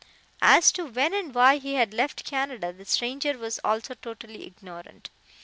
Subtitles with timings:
[0.41, 5.11] As to when and why he had left Canada the stranger was also totally ignorant.